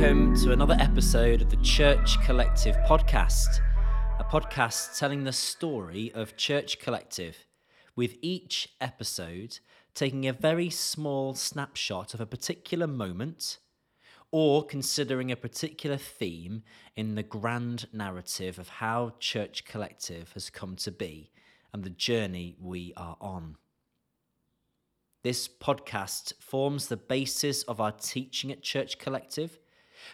[0.00, 3.58] welcome to another episode of the Church Collective podcast,
[4.20, 7.46] a podcast telling the story of Church Collective,
[7.96, 9.58] with each episode
[9.94, 13.58] taking a very small snapshot of a particular moment
[14.30, 16.62] or considering a particular theme
[16.94, 21.32] in the grand narrative of how Church Collective has come to be
[21.72, 23.56] and the journey we are on.
[25.24, 29.58] This podcast forms the basis of our teaching at Church Collective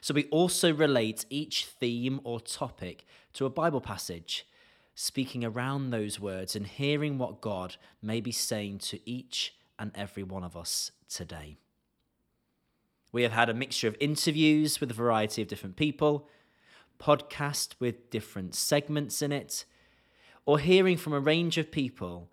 [0.01, 4.47] so we also relate each theme or topic to a Bible passage,
[4.95, 10.23] speaking around those words and hearing what God may be saying to each and every
[10.23, 11.57] one of us today.
[13.13, 16.29] We have had a mixture of interviews with a variety of different people,
[16.99, 19.65] podcast with different segments in it,
[20.47, 22.31] or hearing from a range of people,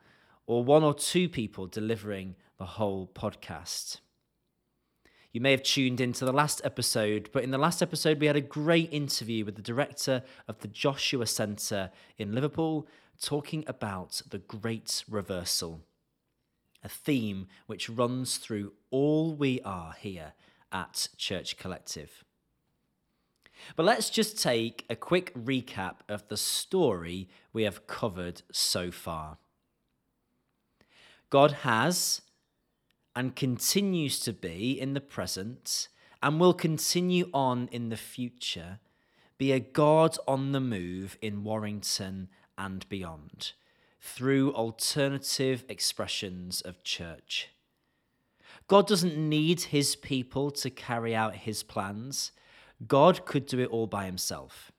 [0.47, 3.99] or one or two people delivering the whole podcast.
[5.33, 8.35] You may have tuned into the last episode, but in the last episode, we had
[8.35, 12.85] a great interview with the director of the Joshua Centre in Liverpool
[13.21, 15.81] talking about the Great Reversal,
[16.83, 20.33] a theme which runs through all we are here
[20.69, 22.25] at Church Collective.
[23.77, 29.37] But let's just take a quick recap of the story we have covered so far.
[31.29, 32.21] God has
[33.15, 35.87] and continues to be in the present
[36.23, 38.79] and will continue on in the future,
[39.37, 43.53] be a God on the move in Warrington and beyond
[43.99, 47.49] through alternative expressions of church.
[48.67, 52.31] God doesn't need his people to carry out his plans.
[52.87, 54.71] God could do it all by himself.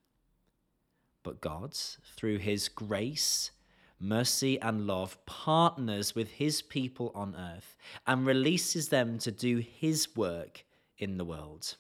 [1.23, 1.75] But God,
[2.17, 3.53] through his grace
[4.03, 10.15] mercy, and love partners with his people on earth and releases them to do his
[10.17, 10.65] work
[10.99, 11.77] in the world.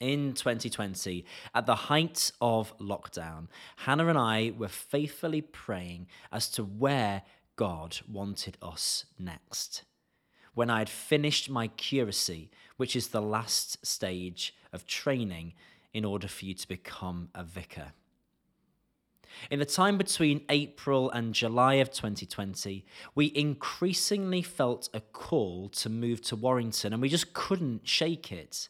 [0.00, 1.24] In 2020,
[1.54, 3.46] at the height of lockdown,
[3.76, 7.22] Hannah and I were faithfully praying as to where
[7.56, 9.84] God wanted us next.
[10.52, 15.54] When I had finished my curacy, which is the last stage of training
[15.92, 17.92] in order for you to become a vicar.
[19.50, 22.84] In the time between April and July of 2020,
[23.14, 28.68] we increasingly felt a call to move to Warrington and we just couldn't shake it.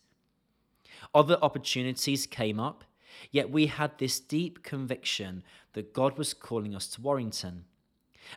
[1.14, 2.84] Other opportunities came up,
[3.30, 5.42] yet we had this deep conviction
[5.74, 7.64] that God was calling us to Warrington,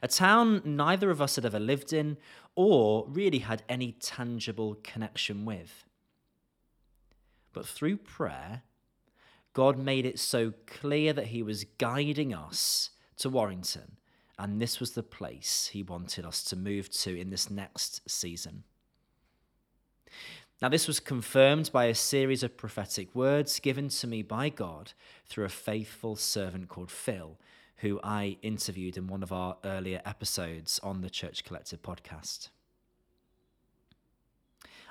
[0.02, 2.18] a town neither of us had ever lived in
[2.56, 5.86] or really had any tangible connection with.
[7.54, 8.64] But through prayer,
[9.58, 13.98] God made it so clear that He was guiding us to Warrington,
[14.38, 18.66] and this was the place He wanted us to move to in this next season.
[20.62, 24.94] Now, this was confirmed by a series of prophetic words given to me by God
[25.26, 27.40] through a faithful servant called Phil,
[27.78, 32.50] who I interviewed in one of our earlier episodes on the Church Collective podcast.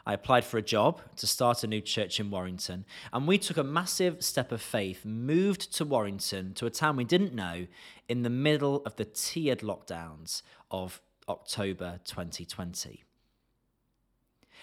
[0.06, 3.56] I applied for a job to start a new church in Warrington, and we took
[3.56, 7.66] a massive step of faith, moved to Warrington, to a town we didn't know,
[8.08, 13.02] in the middle of the tiered lockdowns of October 2020.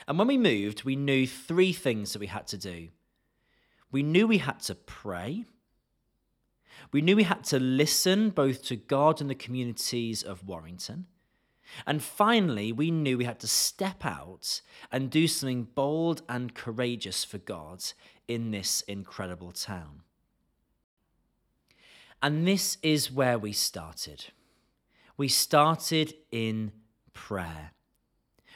[0.08, 2.88] And when we moved, we knew three things that we had to do.
[3.92, 5.44] We knew we had to pray.
[6.94, 11.08] We knew we had to listen both to God and the communities of Warrington.
[11.86, 14.62] And finally, we knew we had to step out
[14.92, 17.84] and do something bold and courageous for God
[18.28, 20.02] in this incredible town.
[22.22, 24.26] And this is where we started.
[25.18, 26.72] We started in
[27.14, 27.72] prayer.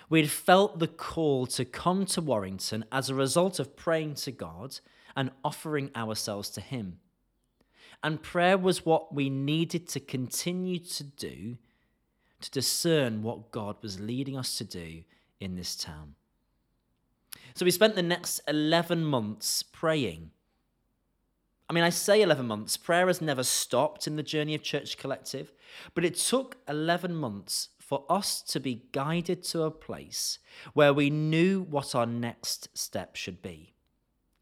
[0.09, 4.31] We had felt the call to come to Warrington as a result of praying to
[4.31, 4.79] God
[5.15, 6.99] and offering ourselves to Him.
[8.03, 11.57] And prayer was what we needed to continue to do
[12.41, 15.03] to discern what God was leading us to do
[15.39, 16.15] in this town.
[17.55, 20.31] So we spent the next 11 months praying.
[21.69, 24.97] I mean, I say 11 months, prayer has never stopped in the journey of Church
[24.97, 25.51] Collective,
[25.93, 30.39] but it took 11 months for us to be guided to a place
[30.73, 33.73] where we knew what our next step should be.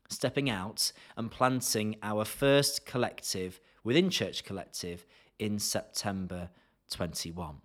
[0.09, 5.05] Stepping out and planting our first collective within Church Collective
[5.39, 6.49] in September
[6.91, 7.61] 21.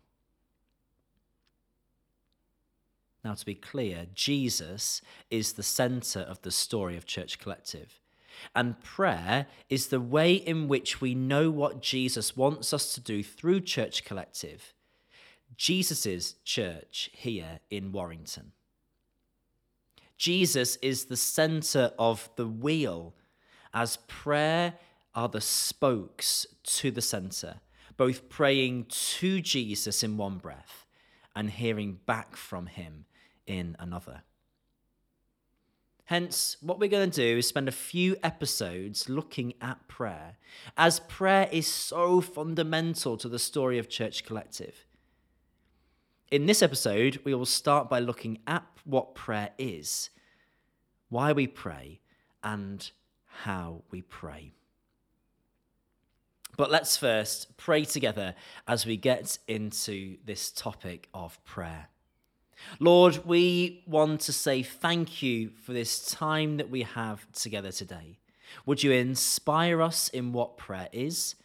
[3.25, 8.01] Now, to be clear, Jesus is the center of the story of Church Collective.
[8.55, 13.23] And prayer is the way in which we know what Jesus wants us to do
[13.23, 14.73] through Church Collective,
[15.57, 18.53] Jesus' church here in Warrington.
[20.17, 23.15] Jesus is the center of the wheel,
[23.75, 24.75] as prayer
[25.15, 27.57] are the spokes to the center,
[27.97, 30.87] both praying to Jesus in one breath
[31.35, 33.05] and hearing back from him
[33.51, 34.23] in another.
[36.05, 40.37] Hence, what we're going to do is spend a few episodes looking at prayer,
[40.77, 44.87] as prayer is so fundamental to the story of Church Collective.
[46.31, 50.11] In this episode, we will start by looking at what prayer is,
[51.09, 52.01] why we pray,
[52.43, 52.89] and
[53.43, 54.53] how we pray.
[56.57, 58.35] But let's first pray together
[58.67, 61.90] as we get into this topic of prayer.
[62.79, 68.19] Lord, we want to say thank you for this time that we have together today.
[68.67, 71.37] Would you inspire us in what prayer is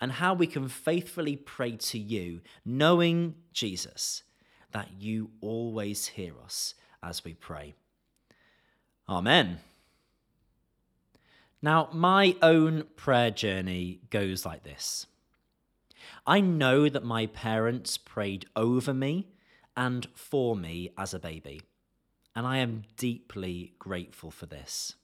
[0.00, 4.22] and how we can faithfully pray to you, knowing, Jesus,
[4.72, 7.74] that you always hear us as we pray?
[9.08, 9.58] Amen.
[11.62, 15.06] Now, my own prayer journey goes like this
[16.26, 19.28] I know that my parents prayed over me
[19.76, 21.62] and for me as a baby.
[22.36, 24.94] And I am deeply grateful for this.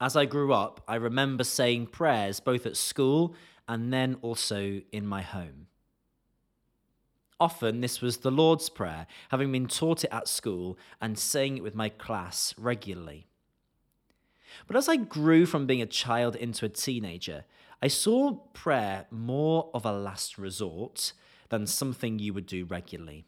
[0.00, 3.34] As I grew up, I remember saying prayers both at school
[3.68, 5.66] and then also in my home.
[7.38, 11.62] Often, this was the Lord's Prayer, having been taught it at school and saying it
[11.62, 13.26] with my class regularly.
[14.66, 17.44] But as I grew from being a child into a teenager,
[17.82, 21.12] I saw prayer more of a last resort
[21.50, 23.26] than something you would do regularly.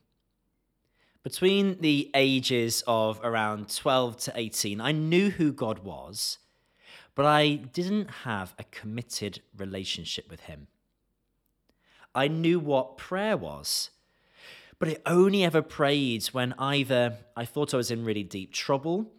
[1.23, 6.39] Between the ages of around 12 to 18, I knew who God was,
[7.15, 10.67] but I didn't have a committed relationship with Him.
[12.15, 13.91] I knew what prayer was,
[14.79, 19.13] but I only ever prayed when either I thought I was in really deep trouble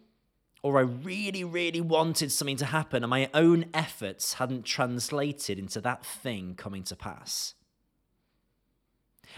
[0.62, 5.80] or I really, really wanted something to happen and my own efforts hadn't translated into
[5.80, 7.54] that thing coming to pass.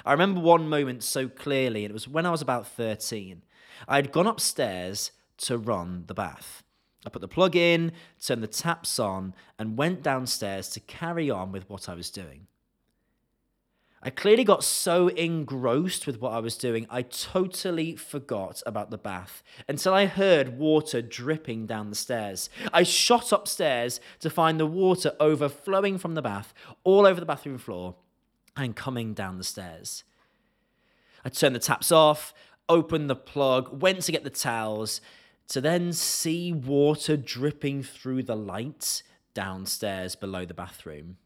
[0.04, 3.42] I remember one moment so clearly, and it was when I was about 13.
[3.88, 6.62] I had gone upstairs to run the bath.
[7.04, 11.52] I put the plug in, turned the taps on, and went downstairs to carry on
[11.52, 12.48] with what I was doing.
[14.02, 18.98] I clearly got so engrossed with what I was doing, I totally forgot about the
[18.98, 22.48] bath until I heard water dripping down the stairs.
[22.72, 26.54] I shot upstairs to find the water overflowing from the bath
[26.84, 27.96] all over the bathroom floor
[28.56, 30.04] and coming down the stairs.
[31.24, 32.32] I turned the taps off,
[32.68, 35.00] opened the plug, went to get the towels,
[35.48, 39.02] to then see water dripping through the lights
[39.34, 41.18] downstairs below the bathroom.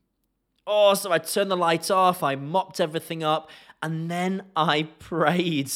[0.66, 3.50] Oh, so I turned the light off, I mopped everything up,
[3.82, 5.72] and then I prayed.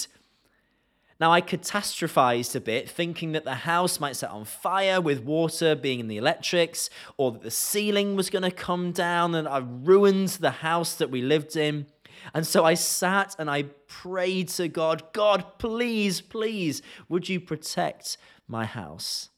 [1.21, 5.77] Now, I catastrophized a bit, thinking that the house might set on fire with water
[5.77, 9.59] being in the electrics, or that the ceiling was going to come down and I
[9.59, 11.87] ruined the house that we lived in.
[12.33, 18.17] And so I sat and I prayed to God God, please, please, would you protect
[18.49, 19.31] my house?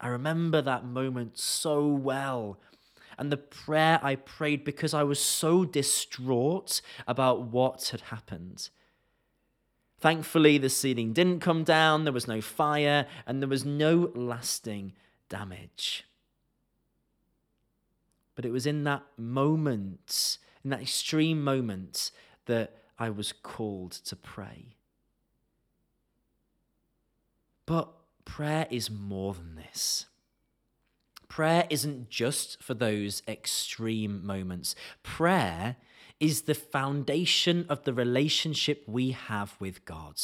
[0.00, 2.58] I remember that moment so well.
[3.18, 8.68] And the prayer I prayed because I was so distraught about what had happened.
[9.98, 14.92] Thankfully, the ceiling didn't come down, there was no fire, and there was no lasting
[15.28, 16.04] damage.
[18.34, 22.10] But it was in that moment, in that extreme moment,
[22.44, 24.76] that I was called to pray.
[27.64, 27.88] But
[28.24, 30.06] prayer is more than this.
[31.36, 34.74] Prayer isn't just for those extreme moments.
[35.02, 35.76] Prayer
[36.18, 40.18] is the foundation of the relationship we have with God.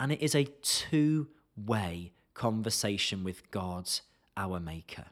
[0.00, 3.88] And it is a two way conversation with God,
[4.36, 5.04] our Maker.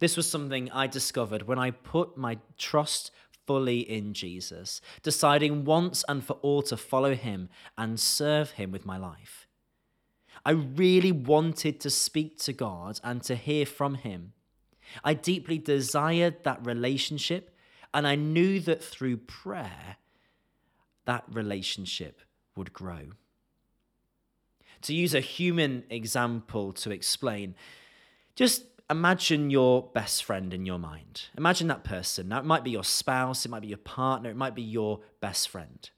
[0.00, 3.12] This was something I discovered when I put my trust
[3.46, 7.48] fully in Jesus, deciding once and for all to follow him
[7.78, 9.46] and serve him with my life.
[10.44, 14.32] I really wanted to speak to God and to hear from him.
[15.04, 17.56] I deeply desired that relationship,
[17.92, 19.96] and I knew that through prayer,
[21.04, 22.20] that relationship
[22.56, 23.10] would grow.
[24.82, 27.54] To use a human example to explain,
[28.34, 31.24] just imagine your best friend in your mind.
[31.36, 32.28] Imagine that person.
[32.28, 35.00] Now, it might be your spouse, it might be your partner, it might be your
[35.20, 35.90] best friend.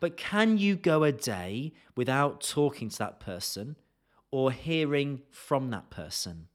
[0.00, 3.76] But can you go a day without talking to that person
[4.30, 6.48] or hearing from that person?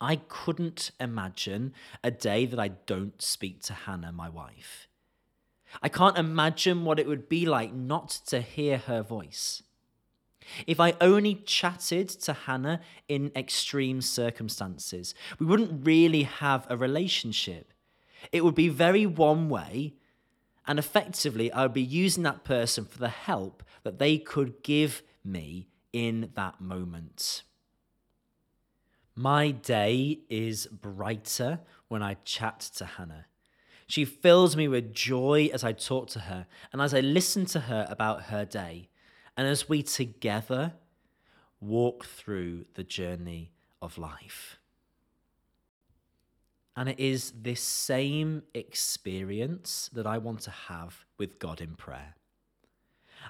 [0.00, 4.88] I couldn't imagine a day that I don't speak to Hannah, my wife.
[5.82, 9.62] I can't imagine what it would be like not to hear her voice.
[10.66, 17.72] If I only chatted to Hannah in extreme circumstances, we wouldn't really have a relationship.
[18.32, 19.94] It would be very one way,
[20.70, 25.02] and effectively, I would be using that person for the help that they could give
[25.24, 27.42] me in that moment.
[29.16, 31.58] My day is brighter
[31.88, 33.26] when I chat to Hannah.
[33.88, 37.62] She fills me with joy as I talk to her and as I listen to
[37.62, 38.90] her about her day,
[39.36, 40.74] and as we together
[41.60, 43.50] walk through the journey
[43.82, 44.59] of life.
[46.76, 52.14] And it is this same experience that I want to have with God in prayer.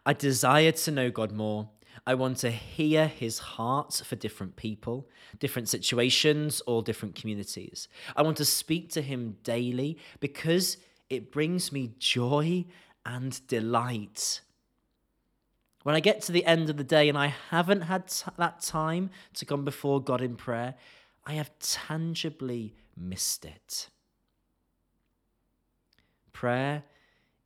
[0.04, 1.68] I desire to know God more.
[2.06, 7.88] I want to hear his heart for different people, different situations, or different communities.
[8.16, 10.76] I want to speak to him daily because
[11.08, 12.66] it brings me joy
[13.04, 14.40] and delight.
[15.82, 18.60] When I get to the end of the day and I haven't had t- that
[18.60, 20.74] time to come before God in prayer,
[21.24, 23.88] I have tangibly missed it.
[26.32, 26.84] Prayer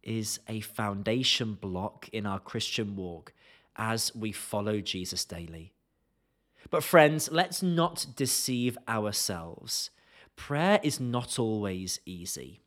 [0.02, 3.32] is a foundation block in our Christian walk
[3.76, 5.72] as we follow Jesus daily.
[6.70, 9.90] But, friends, let's not deceive ourselves.
[10.36, 12.60] Prayer is not always easy.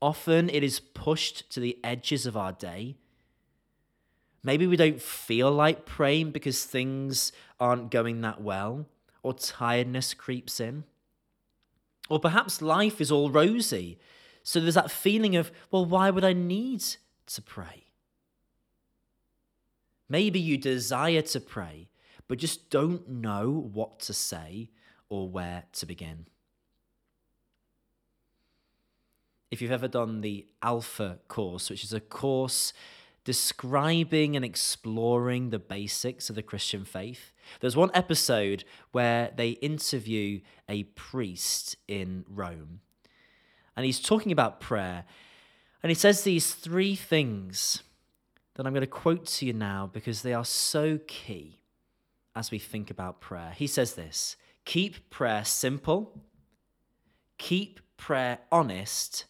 [0.00, 2.96] Often it is pushed to the edges of our day.
[4.42, 8.86] Maybe we don't feel like praying because things aren't going that well,
[9.24, 10.84] or tiredness creeps in.
[12.08, 13.98] Or perhaps life is all rosy
[14.44, 16.84] so there's that feeling of, well, why would I need
[17.26, 17.86] to pray?
[20.06, 21.88] Maybe you desire to pray,
[22.28, 24.68] but just don't know what to say
[25.08, 26.26] or where to begin.
[29.50, 32.74] If you've ever done the Alpha course, which is a course
[33.24, 40.40] describing and exploring the basics of the Christian faith, there's one episode where they interview
[40.68, 42.80] a priest in Rome
[43.76, 45.04] and he's talking about prayer.
[45.82, 47.82] And he says these three things
[48.54, 51.60] that I'm going to quote to you now because they are so key
[52.36, 53.52] as we think about prayer.
[53.56, 56.22] He says this keep prayer simple,
[57.38, 59.24] keep prayer honest,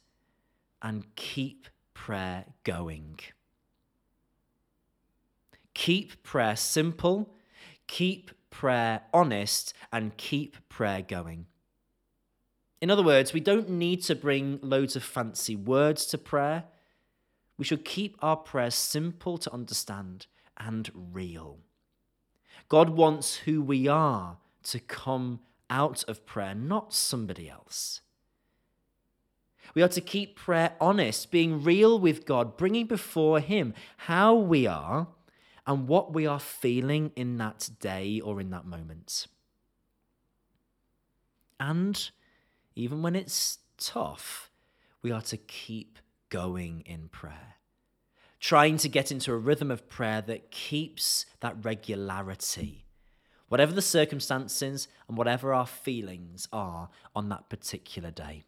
[0.82, 3.18] and keep prayer going.
[5.74, 7.34] Keep prayer simple,
[7.86, 11.46] keep prayer honest, and keep prayer going.
[12.80, 16.64] In other words, we don't need to bring loads of fancy words to prayer.
[17.56, 20.26] We should keep our prayers simple to understand
[20.58, 21.58] and real.
[22.68, 25.40] God wants who we are to come
[25.70, 28.00] out of prayer, not somebody else.
[29.74, 34.66] We are to keep prayer honest, being real with God, bringing before Him how we
[34.66, 35.08] are
[35.66, 39.26] and what we are feeling in that day or in that moment.
[41.58, 42.10] And
[42.74, 44.50] even when it's tough,
[45.02, 47.56] we are to keep going in prayer.
[48.40, 52.84] Trying to get into a rhythm of prayer that keeps that regularity,
[53.48, 58.44] whatever the circumstances and whatever our feelings are on that particular day.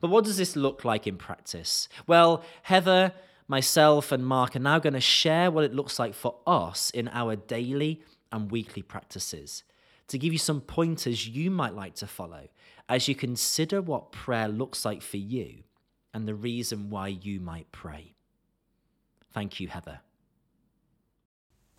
[0.00, 1.88] But what does this look like in practice?
[2.06, 3.12] Well, Heather,
[3.52, 7.06] myself, and Mark are now going to share what it looks like for us in
[7.12, 9.62] our daily and weekly practices
[10.08, 12.48] to give you some pointers you might like to follow
[12.88, 15.64] as you consider what prayer looks like for you
[16.14, 18.14] and the reason why you might pray.
[19.34, 20.00] Thank you, Heather.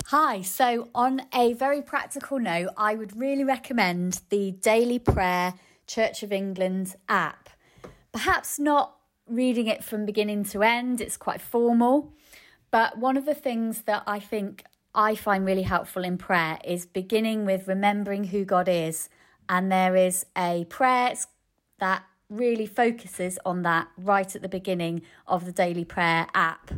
[0.05, 5.55] Hi, so on a very practical note, I would really recommend the Daily Prayer
[5.87, 7.49] Church of England app.
[8.11, 8.95] Perhaps not
[9.27, 12.13] reading it from beginning to end, it's quite formal,
[12.71, 14.63] but one of the things that I think
[14.95, 19.09] I find really helpful in prayer is beginning with remembering who God is.
[19.49, 21.15] And there is a prayer
[21.79, 26.71] that really focuses on that right at the beginning of the daily prayer app.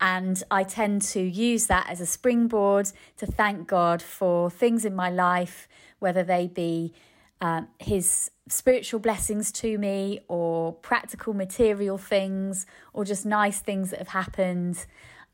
[0.00, 4.94] And I tend to use that as a springboard to thank God for things in
[4.94, 5.66] my life,
[5.98, 6.92] whether they be
[7.40, 13.98] um, His spiritual blessings to me, or practical material things, or just nice things that
[13.98, 14.86] have happened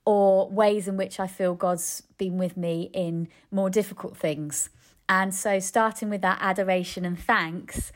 [0.04, 4.70] or ways in which I feel God's been with me in more difficult things.
[5.08, 7.92] And so, starting with that adoration and thanks,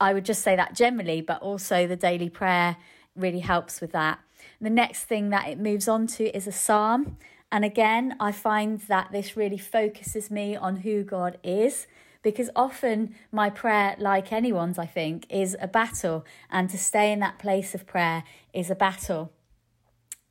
[0.00, 2.76] I would just say that generally, but also the daily prayer
[3.14, 4.20] really helps with that.
[4.60, 7.16] The next thing that it moves on to is a psalm.
[7.52, 11.86] And again, I find that this really focuses me on who God is
[12.26, 16.24] because often my prayer, like anyone's, I think, is a battle.
[16.50, 19.30] And to stay in that place of prayer is a battle.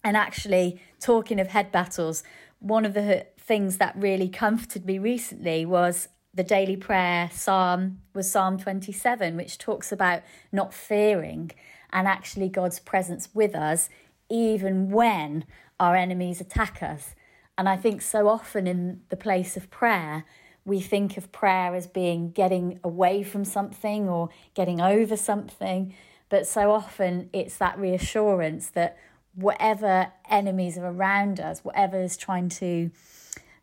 [0.03, 2.21] And actually, talking of head battles,
[2.59, 8.29] one of the things that really comforted me recently was the daily prayer psalm was
[8.29, 10.21] Psalm 27, which talks about
[10.51, 11.51] not fearing
[11.93, 13.87] and actually God's presence with us,
[14.29, 15.45] even when
[15.79, 17.15] our enemies attack us.
[17.57, 20.25] And I think so often in the place of prayer,
[20.65, 25.93] we think of prayer as being getting away from something or getting over something.
[26.29, 28.97] But so often it's that reassurance that
[29.35, 32.89] whatever enemies are around us, whatever is trying to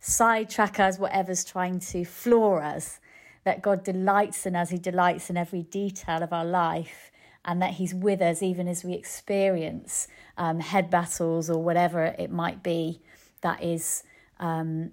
[0.00, 3.00] sidetrack us, whatever's trying to floor us,
[3.44, 7.10] that God delights in us, He delights in every detail of our life,
[7.44, 10.06] and that He's with us even as we experience
[10.36, 13.00] um, head battles or whatever it might be
[13.40, 14.04] that is,
[14.38, 14.92] um,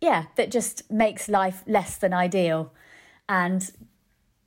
[0.00, 2.72] yeah, that just makes life less than ideal.
[3.28, 3.70] And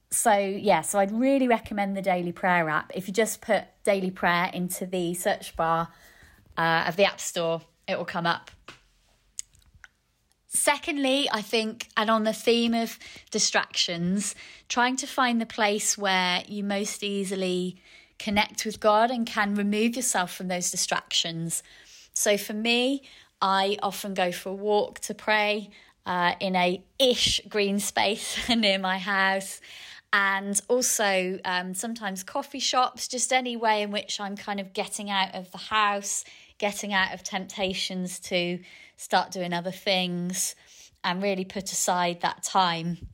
[0.10, 2.92] so, yeah, so I'd really recommend the Daily Prayer app.
[2.96, 5.90] If you just put Daily Prayer into the search bar
[6.58, 8.52] uh, of the App Store, it will come up.
[10.48, 14.36] Secondly, I think, and on the theme of distractions,
[14.68, 17.82] trying to find the place where you most easily
[18.20, 21.64] connect with God and can remove yourself from those distractions.
[22.14, 23.04] So for me,
[23.42, 25.70] I often go for a walk to pray
[26.06, 29.62] uh, in a ish green space near my house.
[30.14, 35.10] And also um, sometimes coffee shops, just any way in which I'm kind of getting
[35.10, 36.26] out of the house,
[36.58, 38.60] getting out of temptations to
[38.98, 40.54] start doing other things,
[41.04, 43.08] and really put aside that time.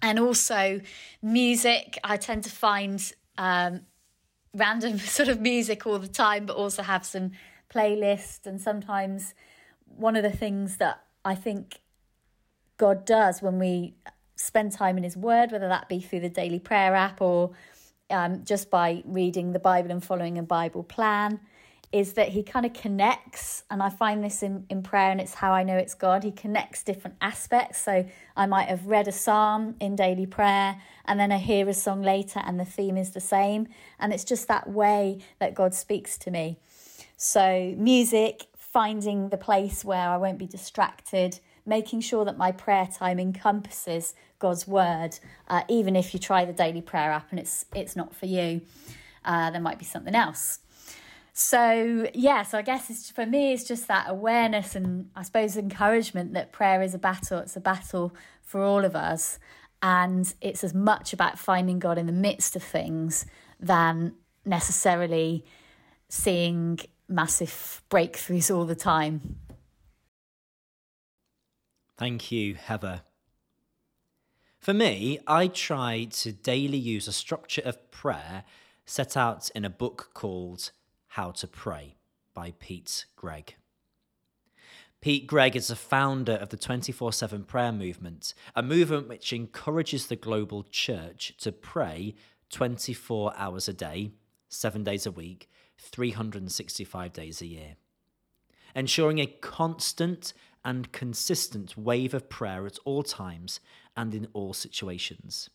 [0.00, 0.80] And also,
[1.20, 3.80] music, I tend to find um,
[4.54, 7.32] random sort of music all the time, but also have some
[7.72, 8.46] playlists.
[8.46, 9.34] And sometimes,
[9.86, 11.80] one of the things that I think
[12.76, 13.94] God does when we
[14.36, 17.52] spend time in His Word, whether that be through the daily prayer app or
[18.10, 21.40] um, just by reading the Bible and following a Bible plan,
[21.92, 25.34] is that he kind of connects, and I find this in, in prayer, and it's
[25.34, 26.22] how I know it's God.
[26.22, 27.80] He connects different aspects.
[27.80, 28.06] So
[28.36, 32.02] I might have read a psalm in daily prayer, and then I hear a song
[32.02, 33.66] later, and the theme is the same.
[33.98, 36.58] And it's just that way that God speaks to me.
[37.22, 42.86] So, music, finding the place where I won't be distracted, making sure that my prayer
[42.86, 47.66] time encompasses God's word, uh, even if you try the daily prayer app and it's
[47.74, 48.62] it's not for you,
[49.22, 50.60] uh, there might be something else.
[51.34, 56.32] So, yeah, so I guess for me, it's just that awareness and I suppose encouragement
[56.32, 57.40] that prayer is a battle.
[57.40, 59.38] It's a battle for all of us.
[59.82, 63.26] And it's as much about finding God in the midst of things
[63.60, 64.14] than
[64.46, 65.44] necessarily
[66.08, 66.80] seeing
[67.10, 69.36] massive breakthroughs all the time.
[71.98, 73.02] Thank you, Heather.
[74.58, 78.44] For me, I try to daily use a structure of prayer
[78.86, 80.70] set out in a book called
[81.08, 81.96] how to Pray
[82.34, 83.56] by Pete Greig.
[85.00, 90.06] Pete Greig is the founder of the 24 7 prayer movement, a movement which encourages
[90.06, 92.14] the global church to pray
[92.50, 94.10] 24 hours a day,
[94.48, 95.48] seven days a week,
[95.80, 97.76] 365 days a year,
[98.74, 100.32] ensuring a constant
[100.64, 103.60] and consistent wave of prayer at all times
[103.96, 105.50] and in all situations.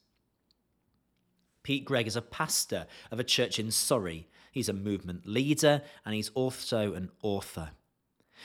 [1.63, 6.15] Pete Greig is a pastor of a church in Surrey He's a movement leader and
[6.15, 7.71] he's also an author.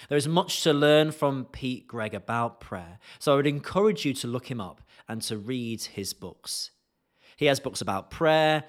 [0.08, 4.12] There is much to learn from Pete Greig about prayer, so I would encourage you
[4.14, 6.72] to look him up and to read his books.
[7.36, 8.64] He has books about prayer,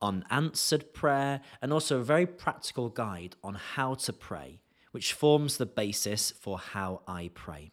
[0.00, 4.60] unanswered prayer, and also a very practical guide on how to pray,
[4.92, 7.72] which forms the basis for how I pray.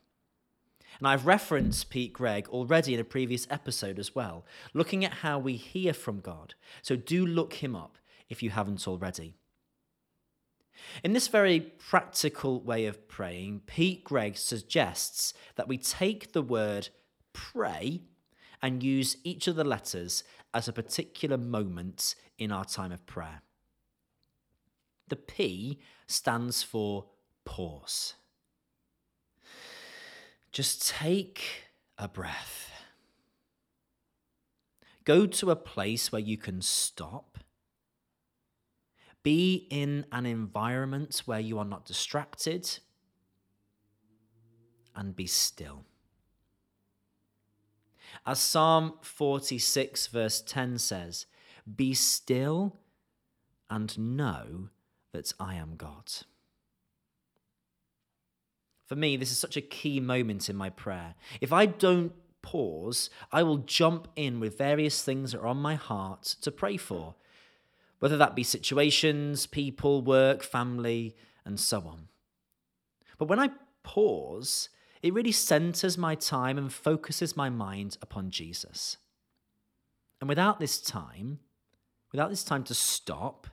[0.99, 5.39] And I've referenced Pete Greig already in a previous episode as well, looking at how
[5.39, 6.53] we hear from God.
[6.81, 7.97] So do look him up
[8.29, 9.33] if you haven't already.
[11.03, 16.89] In this very practical way of praying, Pete Greig suggests that we take the word
[17.33, 18.01] pray
[18.61, 23.41] and use each of the letters as a particular moment in our time of prayer.
[25.07, 27.05] The P stands for
[27.45, 28.15] pause.
[30.51, 31.41] Just take
[31.97, 32.69] a breath.
[35.03, 37.31] Go to a place where you can stop
[39.23, 42.79] be in an environment where you are not distracted
[44.95, 45.85] and be still.
[48.25, 51.25] As Psalm 46, verse 10 says,
[51.75, 52.79] Be still
[53.69, 54.69] and know
[55.13, 56.11] that I am God.
[58.85, 61.15] For me, this is such a key moment in my prayer.
[61.39, 65.75] If I don't pause, I will jump in with various things that are on my
[65.75, 67.15] heart to pray for,
[67.99, 72.07] whether that be situations, people, work, family, and so on.
[73.17, 73.51] But when I
[73.83, 74.69] pause,
[75.01, 78.97] it really centers my time and focuses my mind upon Jesus.
[80.19, 81.39] And without this time,
[82.11, 83.47] without this time to stop,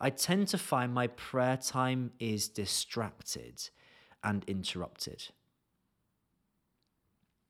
[0.00, 3.68] I tend to find my prayer time is distracted
[4.22, 5.24] and interrupted.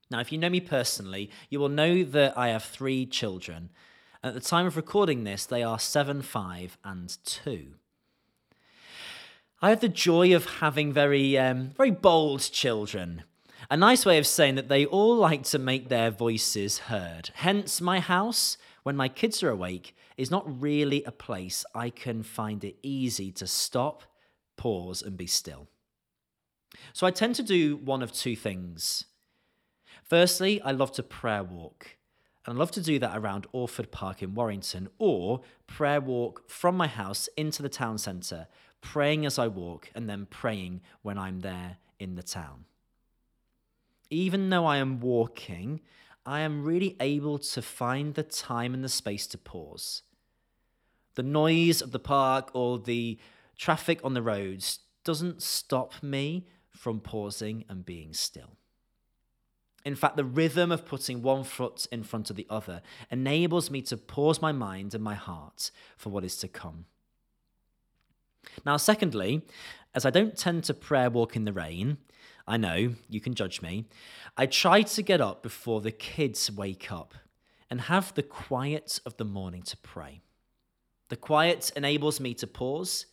[0.09, 3.69] Now, if you know me personally, you will know that I have three children.
[4.23, 7.75] At the time of recording this, they are seven, five, and two.
[9.61, 13.23] I have the joy of having very, um, very bold children.
[13.69, 17.31] A nice way of saying that they all like to make their voices heard.
[17.33, 22.23] Hence, my house, when my kids are awake, is not really a place I can
[22.23, 24.03] find it easy to stop,
[24.55, 25.67] pause, and be still.
[26.93, 29.05] So I tend to do one of two things.
[30.05, 31.97] Firstly, I love to prayer walk.
[32.45, 36.77] And I love to do that around Orford Park in Warrington, or prayer walk from
[36.77, 38.47] my house into the town centre,
[38.81, 42.65] praying as I walk and then praying when I'm there in the town.
[44.09, 45.81] Even though I am walking,
[46.25, 50.03] I am really able to find the time and the space to pause.
[51.15, 53.19] The noise of the park or the
[53.57, 58.57] traffic on the roads doesn't stop me from pausing and being still.
[59.85, 63.81] In fact, the rhythm of putting one foot in front of the other enables me
[63.83, 66.85] to pause my mind and my heart for what is to come.
[68.65, 69.41] Now, secondly,
[69.93, 71.97] as I don't tend to prayer walk in the rain,
[72.47, 73.85] I know, you can judge me,
[74.37, 77.13] I try to get up before the kids wake up
[77.69, 80.21] and have the quiet of the morning to pray.
[81.09, 83.05] The quiet enables me to pause,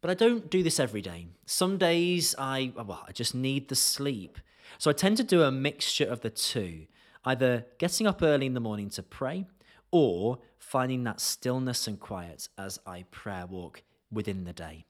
[0.00, 1.26] but I don't do this every day.
[1.46, 4.38] Some days I, well, I just need the sleep
[4.76, 6.86] so I tend to do a mixture of the two,
[7.24, 9.46] either getting up early in the morning to pray
[9.90, 14.84] or finding that stillness and quiet as I prayer walk within the day.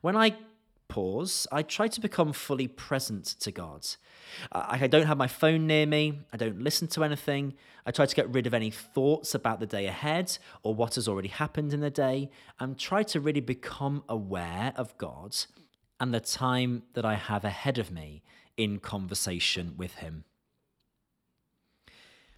[0.00, 0.34] When I
[0.88, 3.86] pause, I try to become fully present to God.
[4.52, 7.54] I don't have my phone near me, I don't listen to anything.
[7.86, 11.06] I try to get rid of any thoughts about the day ahead or what has
[11.06, 15.36] already happened in the day and try to really become aware of God
[16.00, 18.22] and the time that I have ahead of me
[18.56, 20.24] in conversation with Him.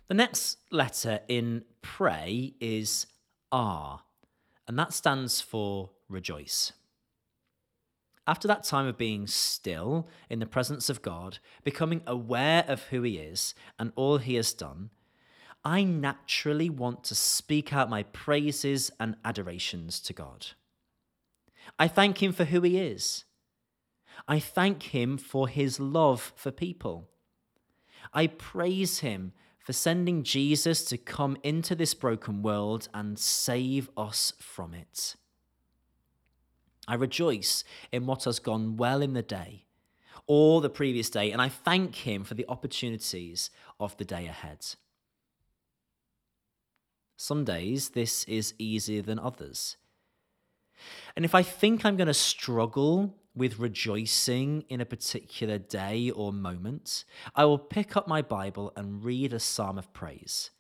[0.09, 3.07] The next letter in pray is
[3.51, 4.01] R,
[4.69, 6.73] and that stands for rejoice.
[8.27, 13.03] After that time of being still in the presence of God, becoming aware of who
[13.03, 14.90] He is and all He has done,
[15.64, 20.49] I naturally want to speak out my praises and adorations to God.
[21.79, 23.25] I thank Him for who He is
[24.29, 27.09] I thank him for his love for people.
[28.12, 29.33] I praise him
[29.66, 35.16] for sending Jesus to come into this broken world and save us from it.
[36.87, 39.64] I rejoice in what has gone well in the day
[40.29, 43.50] or the previous day, and I thank him for the opportunities
[43.81, 44.64] of the day ahead.
[47.16, 49.76] Some days this is easier than others.
[51.16, 56.33] And if I think I'm going to struggle with rejoicing in a particular day or
[56.33, 60.51] moment, I will pick up my Bible and read a psalm of praise.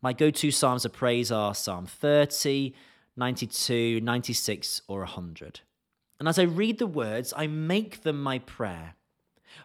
[0.00, 2.74] My go to psalms of praise are Psalm 30,
[3.16, 5.60] 92, 96, or 100.
[6.18, 8.94] And as I read the words, I make them my prayer.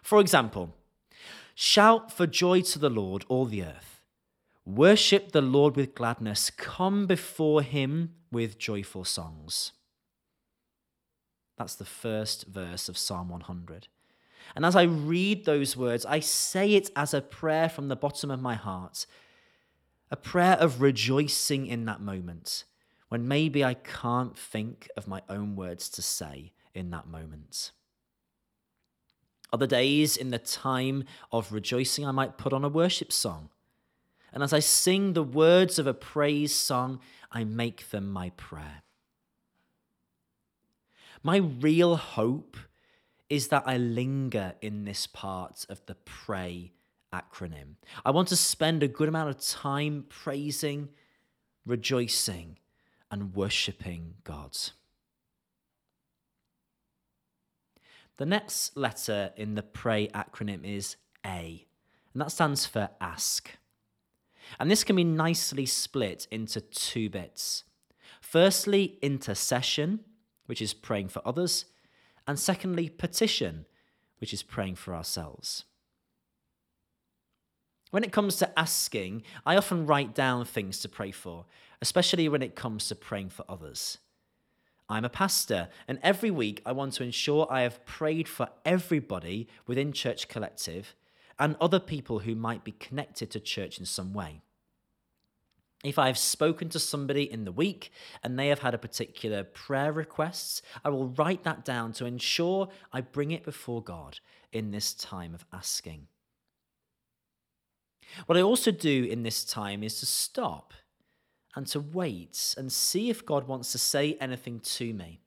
[0.02, 0.74] For example,
[1.54, 4.00] shout for joy to the Lord, all the earth.
[4.64, 6.50] Worship the Lord with gladness.
[6.50, 9.72] Come before him with joyful songs.
[11.58, 13.88] That's the first verse of Psalm 100.
[14.54, 18.30] And as I read those words, I say it as a prayer from the bottom
[18.30, 19.06] of my heart,
[20.10, 22.64] a prayer of rejoicing in that moment
[23.08, 27.72] when maybe I can't think of my own words to say in that moment.
[29.52, 33.48] Other days, in the time of rejoicing, I might put on a worship song.
[34.32, 37.00] And as I sing the words of a praise song,
[37.32, 38.82] I make them my prayer.
[41.22, 42.56] My real hope
[43.28, 46.72] is that I linger in this part of the pray
[47.12, 47.74] acronym.
[48.04, 50.88] I want to spend a good amount of time praising,
[51.66, 52.58] rejoicing,
[53.10, 54.56] and worshipping God.
[58.16, 61.66] The next letter in the pray acronym is A,
[62.12, 63.50] and that stands for ask.
[64.58, 67.64] And this can be nicely split into two bits.
[68.20, 70.00] Firstly, intercession,
[70.48, 71.66] which is praying for others,
[72.26, 73.66] and secondly, petition,
[74.18, 75.64] which is praying for ourselves.
[77.90, 81.44] When it comes to asking, I often write down things to pray for,
[81.80, 83.98] especially when it comes to praying for others.
[84.88, 89.48] I'm a pastor, and every week I want to ensure I have prayed for everybody
[89.66, 90.94] within Church Collective
[91.38, 94.40] and other people who might be connected to church in some way.
[95.84, 99.44] If I have spoken to somebody in the week and they have had a particular
[99.44, 104.18] prayer request, I will write that down to ensure I bring it before God
[104.52, 106.08] in this time of asking.
[108.26, 110.72] What I also do in this time is to stop
[111.54, 115.20] and to wait and see if God wants to say anything to me.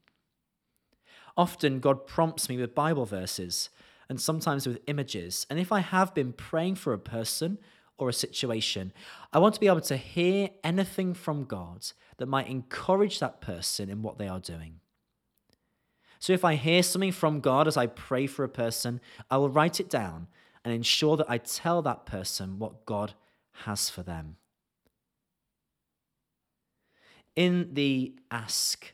[1.38, 3.70] Often, God prompts me with Bible verses
[4.10, 5.48] and sometimes with images.
[5.50, 7.58] And if I have been praying for a person
[8.02, 8.92] or a situation,
[9.32, 11.86] I want to be able to hear anything from God
[12.18, 14.80] that might encourage that person in what they are doing.
[16.18, 19.50] So if I hear something from God as I pray for a person, I will
[19.50, 20.28] write it down
[20.66, 23.14] and ensure that I tell that person what God
[23.66, 24.38] has for them.
[27.36, 28.94] In the ask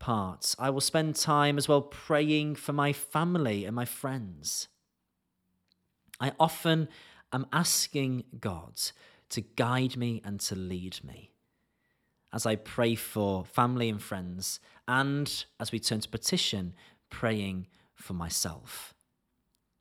[0.00, 4.66] parts, I will spend time as well praying for my family and my friends.
[6.20, 6.88] I often
[7.32, 8.80] am asking God
[9.30, 11.30] to guide me and to lead me
[12.32, 16.74] as I pray for family and friends, and as we turn to petition,
[17.10, 18.94] praying for myself.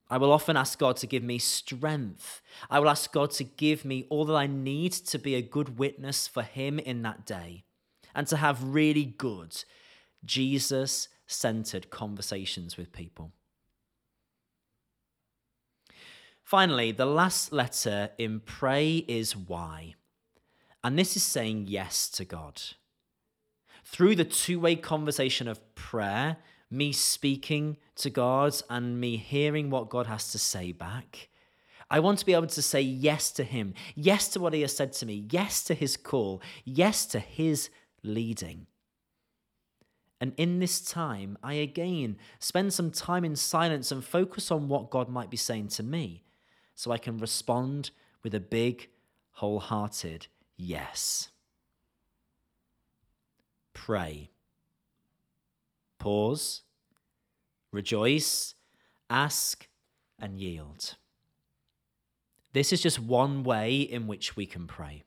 [0.10, 2.42] I will often ask God to give me strength.
[2.70, 5.78] I will ask God to give me all that I need to be a good
[5.78, 7.66] witness for Him in that day
[8.16, 9.64] and to have really good,
[10.24, 13.34] Jesus centered conversations with people.
[16.48, 19.94] Finally, the last letter in pray is Y.
[20.82, 22.62] And this is saying yes to God.
[23.84, 26.38] Through the two way conversation of prayer,
[26.72, 31.28] me speaking to God and me hearing what God has to say back.
[31.92, 34.74] I want to be able to say yes to Him, yes to what He has
[34.74, 37.70] said to me, yes to His call, yes to His
[38.04, 38.68] leading.
[40.22, 44.90] And in this time, I again spend some time in silence and focus on what
[44.90, 46.24] God might be saying to me
[46.78, 47.90] so I can respond
[48.24, 48.88] with a big,
[49.32, 51.30] wholehearted yes.
[53.74, 54.30] Pray
[56.00, 56.62] pause,
[57.72, 58.56] rejoice,
[59.10, 59.68] ask,
[60.20, 60.96] and yield.
[62.54, 65.04] This is just one way in which we can pray.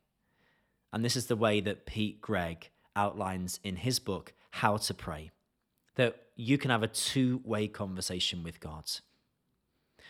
[0.93, 5.31] And this is the way that Pete Greig outlines in his book, How to Pray,
[5.95, 8.85] that you can have a two way conversation with God.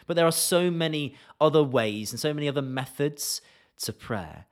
[0.07, 3.41] But there are so many other ways and so many other methods
[3.83, 4.47] to prayer.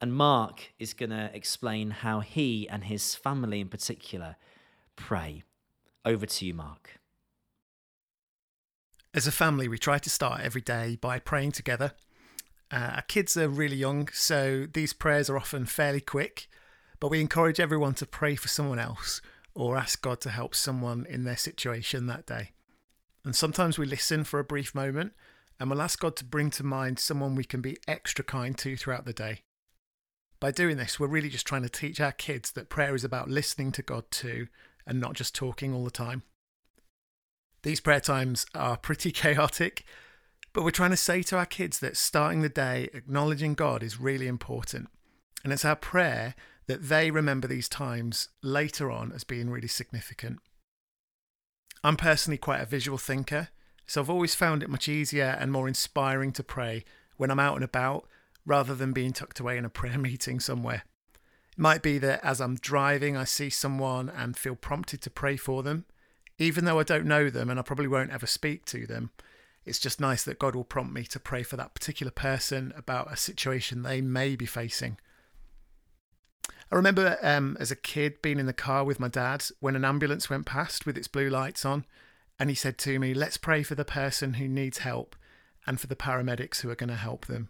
[0.00, 4.36] And Mark is going to explain how he and his family in particular
[4.96, 5.42] pray.
[6.04, 7.00] Over to you, Mark.
[9.12, 11.92] As a family, we try to start every day by praying together.
[12.70, 16.48] Uh, our kids are really young, so these prayers are often fairly quick,
[17.00, 19.20] but we encourage everyone to pray for someone else
[19.54, 22.52] or ask God to help someone in their situation that day.
[23.24, 25.12] And sometimes we listen for a brief moment
[25.58, 28.76] and we'll ask God to bring to mind someone we can be extra kind to
[28.76, 29.42] throughout the day.
[30.40, 33.28] By doing this, we're really just trying to teach our kids that prayer is about
[33.28, 34.46] listening to God too
[34.86, 36.22] and not just talking all the time.
[37.62, 39.84] These prayer times are pretty chaotic,
[40.52, 44.00] but we're trying to say to our kids that starting the day acknowledging God is
[44.00, 44.88] really important.
[45.42, 46.34] And it's our prayer
[46.66, 50.38] that they remember these times later on as being really significant.
[51.82, 53.48] I'm personally quite a visual thinker,
[53.86, 56.84] so I've always found it much easier and more inspiring to pray
[57.16, 58.06] when I'm out and about
[58.44, 60.84] rather than being tucked away in a prayer meeting somewhere.
[61.52, 65.36] It might be that as I'm driving, I see someone and feel prompted to pray
[65.36, 65.84] for them,
[66.38, 69.10] even though I don't know them and I probably won't ever speak to them.
[69.64, 73.12] It's just nice that God will prompt me to pray for that particular person about
[73.12, 74.98] a situation they may be facing.
[76.70, 79.84] I remember um, as a kid being in the car with my dad when an
[79.84, 81.86] ambulance went past with its blue lights on,
[82.38, 85.16] and he said to me, Let's pray for the person who needs help
[85.66, 87.48] and for the paramedics who are going to help them.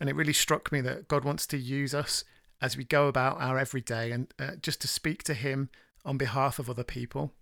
[0.00, 2.24] And it really struck me that God wants to use us
[2.60, 5.68] as we go about our everyday and uh, just to speak to Him
[6.04, 7.32] on behalf of other people.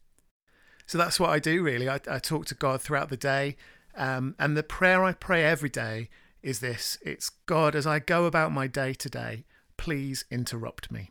[0.87, 1.89] So that's what I do really.
[1.89, 3.57] I, I talk to God throughout the day.
[3.97, 6.09] Um, and the prayer I pray every day
[6.43, 9.45] is this it's God, as I go about my day today,
[9.77, 11.11] please interrupt me.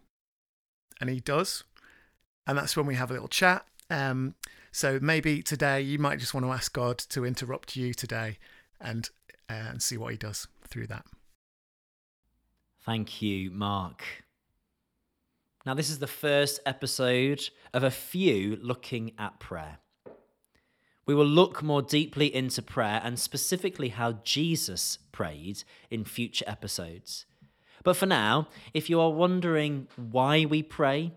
[0.99, 1.63] And He does.
[2.47, 3.65] And that's when we have a little chat.
[3.89, 4.35] Um,
[4.71, 8.37] so maybe today you might just want to ask God to interrupt you today
[8.79, 9.09] and,
[9.49, 11.05] uh, and see what He does through that.
[12.85, 14.03] Thank you, Mark.
[15.65, 19.79] Now, this is the first episode of a few looking at prayer.
[21.07, 27.25] We will look more deeply into prayer and specifically how Jesus prayed in future episodes.
[27.85, 31.13] But for now, if you are wondering why we pray,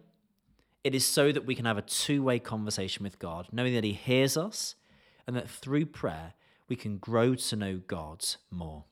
[0.85, 3.85] it is so that we can have a two way conversation with God, knowing that
[3.85, 4.77] He hears us
[5.27, 6.35] and that through prayer
[6.69, 8.85] we can grow to know God more.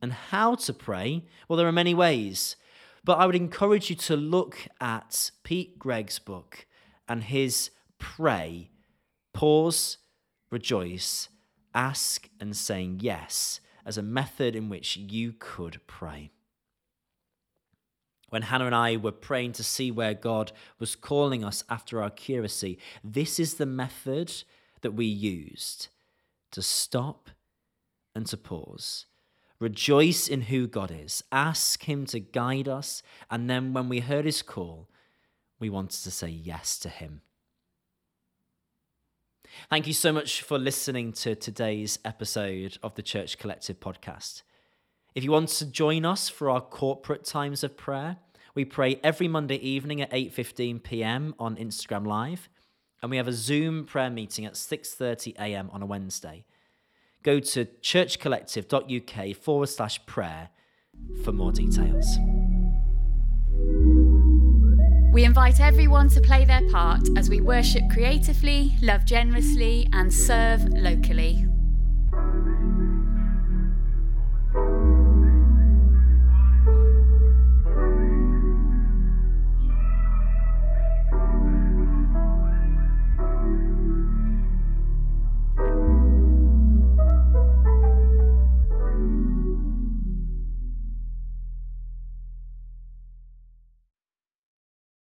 [0.00, 1.24] And how to pray?
[1.48, 2.54] Well, there are many ways,
[3.04, 6.66] but I would encourage you to look at Pete Greig's book
[7.08, 8.70] and his Pray
[9.32, 9.98] Pause,
[10.50, 11.28] rejoice,
[11.74, 16.30] ask, and saying yes as a method in which you could pray.
[18.28, 22.10] When Hannah and I were praying to see where God was calling us after our
[22.10, 24.42] curacy, this is the method
[24.82, 25.88] that we used
[26.50, 27.30] to stop
[28.14, 29.06] and to pause.
[29.58, 34.24] Rejoice in who God is, ask Him to guide us, and then when we heard
[34.24, 34.88] His call,
[35.58, 37.22] we wanted to say yes to Him.
[39.70, 44.42] Thank you so much for listening to today's episode of the Church Collective podcast.
[45.16, 48.18] If you want to join us for our corporate times of prayer,
[48.54, 51.34] we pray every Monday evening at 8:15 p.m.
[51.38, 52.50] on Instagram Live,
[53.00, 55.70] and we have a Zoom prayer meeting at 6:30 a.m.
[55.72, 56.44] on a Wednesday.
[57.22, 60.50] Go to churchcollective.uk forward slash prayer
[61.24, 62.18] for more details.
[65.14, 70.68] We invite everyone to play their part as we worship creatively, love generously, and serve
[70.74, 71.46] locally.